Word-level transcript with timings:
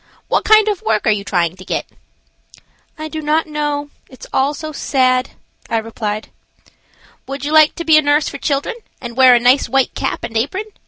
What 0.29 0.43
kind 0.45 0.67
of 0.67 0.81
work 0.81 1.05
are 1.05 1.11
you 1.11 1.23
trying 1.23 1.55
to 1.57 1.63
get?" 1.63 1.85
"I 2.97 3.07
do 3.07 3.21
not 3.21 3.45
know; 3.45 3.91
it's 4.09 4.25
all 4.33 4.55
so 4.55 4.71
sad," 4.71 5.33
I 5.69 5.77
replied. 5.77 6.29
"Would 7.27 7.45
you 7.45 7.51
like 7.51 7.75
to 7.75 7.85
be 7.85 7.99
a 7.99 8.01
nurse 8.01 8.27
for 8.27 8.39
children 8.39 8.77
and 8.99 9.15
wear 9.15 9.35
a 9.35 9.39
nice 9.39 9.69
white 9.69 9.93
cap 9.93 10.23
and 10.23 10.35
apron?" 10.35 10.63